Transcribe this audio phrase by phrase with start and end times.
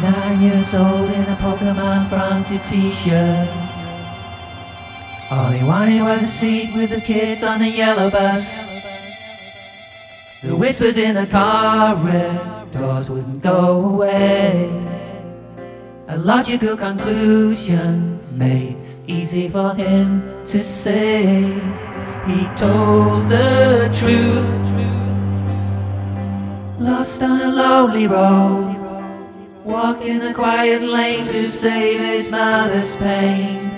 [0.00, 3.48] nine years old in a Pokemon fronted t-shirt.
[5.30, 8.58] All he wanted was a seat with the kids on the yellow bus.
[10.42, 11.26] The whispers in the
[12.70, 14.68] doors wouldn't go away.
[16.08, 18.76] A logical conclusion made
[19.06, 21.44] easy for him to say.
[22.26, 24.64] He told the truth.
[26.78, 28.76] Lost on a lonely road,
[29.64, 33.70] walking the quiet lane to save his mother's pain.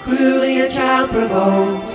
[0.00, 1.90] Cruelly a child provoked,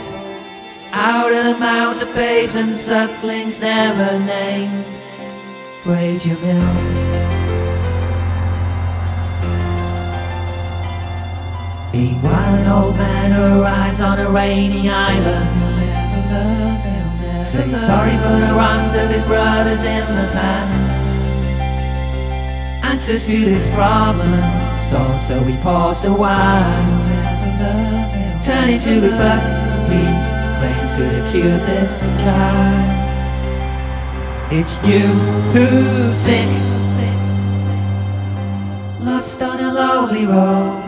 [0.91, 4.85] out of the mouths of babes and sucklings never named.
[5.83, 7.13] Brave Jamel.
[11.93, 15.61] Meanwhile, an old man arrives on a rainy Ireland.
[17.45, 20.92] Say sorry for the wrongs of his brothers in the past.
[22.93, 24.29] Answers to this problem
[24.79, 26.85] solved, so we paused a while.
[28.43, 29.41] Turning to his buck,
[29.89, 30.03] he
[30.59, 32.91] claims could have cured this child.
[34.53, 35.07] It's you
[35.53, 36.47] who's sick,
[38.99, 40.83] lost on a lonely road.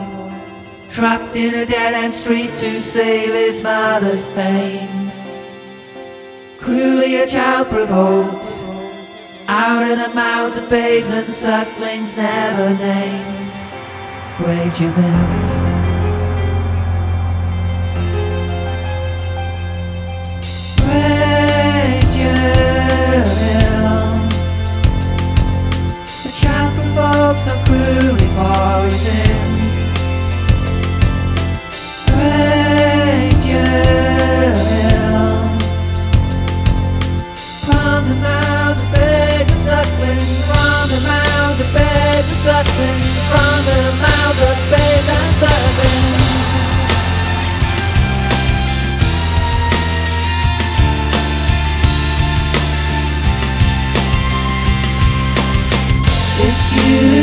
[0.92, 5.12] Trapped in a dead end street to save his mother's pain.
[6.60, 8.65] Cruelly a child provoked,
[9.48, 13.52] out of the mouths of babes and sucklings never named.
[14.74, 15.65] Jamel.
[15.65, 15.65] Brave
[42.46, 46.36] sucklings, from the mouths of babes and you,
[56.46, 57.15] it's you.